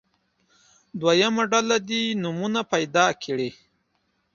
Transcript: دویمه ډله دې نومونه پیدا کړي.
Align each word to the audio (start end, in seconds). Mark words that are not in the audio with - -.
دویمه 0.99 1.43
ډله 1.51 1.77
دې 1.87 2.01
نومونه 2.23 2.61
پیدا 2.73 3.05
کړي. 3.23 3.49